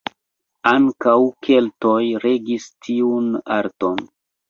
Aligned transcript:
Ankaŭ 0.71 1.13
keltoj 1.49 2.01
regis 2.27 2.69
tiun 2.89 3.33
arton. 3.61 4.07